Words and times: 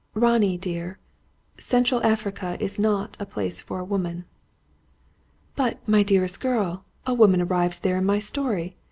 "Ronnie 0.15 0.57
dear, 0.57 0.97
Central 1.59 2.01
Africa 2.03 2.57
is 2.59 2.79
not 2.79 3.15
a 3.19 3.25
place 3.27 3.61
for 3.61 3.77
a 3.77 3.85
woman." 3.85 4.25
"But, 5.55 5.77
my 5.87 6.01
dearest 6.01 6.39
girl, 6.39 6.85
a 7.05 7.13
woman 7.13 7.39
arrives 7.39 7.77
there 7.81 7.97
in 7.97 8.05
my 8.05 8.17
story! 8.17 8.77